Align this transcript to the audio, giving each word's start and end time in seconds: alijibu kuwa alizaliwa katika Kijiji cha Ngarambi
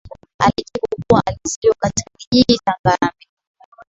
alijibu 0.39 0.87
kuwa 1.07 1.23
alizaliwa 1.25 1.75
katika 1.79 2.09
Kijiji 2.17 2.57
cha 2.57 2.75
Ngarambi 2.81 3.27